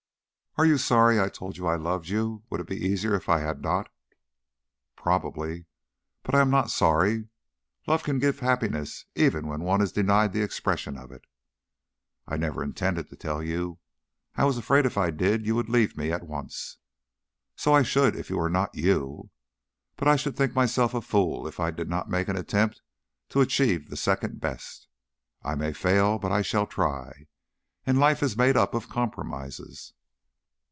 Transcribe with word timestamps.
"Are 0.57 0.65
you 0.65 0.77
sorry 0.77 1.17
I 1.17 1.29
told 1.29 1.55
you 1.55 1.65
I 1.65 1.77
loved 1.77 2.09
you? 2.09 2.43
Would 2.49 2.59
it 2.59 2.67
be 2.67 2.75
easier 2.75 3.15
if 3.15 3.29
I 3.29 3.39
had 3.39 3.61
not?" 3.61 3.87
"Probably. 4.97 5.63
But 6.23 6.35
I 6.35 6.41
am 6.41 6.49
not 6.49 6.69
sorry! 6.69 7.29
Love 7.87 8.03
can 8.03 8.19
give 8.19 8.39
happiness 8.41 9.05
even 9.15 9.47
when 9.47 9.61
one 9.61 9.79
is 9.81 9.93
denied 9.93 10.33
the 10.33 10.41
expression 10.41 10.97
of 10.97 11.09
it." 11.09 11.23
"I 12.27 12.35
never 12.35 12.61
intended 12.61 13.07
to 13.09 13.15
tell 13.15 13.41
you. 13.41 13.79
I 14.35 14.43
was 14.43 14.57
afraid 14.57 14.85
if 14.85 14.97
I 14.97 15.09
did 15.09 15.45
you 15.45 15.55
would 15.55 15.69
leave 15.69 15.95
me 15.95 16.11
at 16.11 16.27
once." 16.27 16.75
"So 17.55 17.73
I 17.73 17.81
should 17.81 18.13
if 18.17 18.29
you 18.29 18.37
were 18.37 18.49
not 18.49 18.75
you. 18.75 19.29
But 19.95 20.09
I 20.09 20.17
should 20.17 20.35
think 20.35 20.53
myself 20.53 20.93
a 20.93 20.99
fool 21.01 21.47
if 21.47 21.61
I 21.61 21.71
did 21.71 21.87
not 21.89 22.09
make 22.09 22.27
an 22.27 22.35
attempt 22.37 22.81
to 23.29 23.39
achieve 23.39 23.89
the 23.89 23.95
second 23.95 24.41
best. 24.41 24.89
I 25.43 25.55
may 25.55 25.71
fail, 25.71 26.19
but 26.19 26.33
I 26.33 26.41
shall 26.41 26.67
try. 26.67 27.27
And 27.85 27.97
life 27.97 28.21
is 28.21 28.35
made 28.35 28.57
up 28.57 28.73
of 28.73 28.89
compromises." 28.89 29.93